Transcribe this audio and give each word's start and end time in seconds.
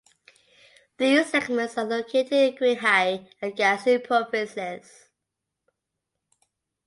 These 0.97 1.27
segments 1.29 1.77
are 1.77 1.85
located 1.85 2.31
in 2.33 2.55
Qinghai 2.57 3.29
and 3.39 3.53
Gansu 3.55 4.03
provinces. 4.03 5.09